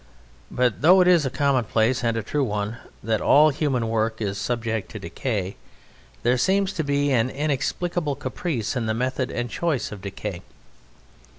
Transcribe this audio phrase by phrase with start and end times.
[0.49, 4.39] But though it is a commonplace, and a true one, that all human work is
[4.39, 5.57] subject to decay,
[6.23, 10.41] there seems to be an inexplicable caprice in the method and choice of decay.